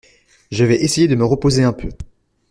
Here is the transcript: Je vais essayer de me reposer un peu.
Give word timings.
Je 0.49 0.65
vais 0.65 0.81
essayer 0.83 1.07
de 1.07 1.13
me 1.13 1.23
reposer 1.23 1.61
un 1.63 1.73
peu. 1.73 1.89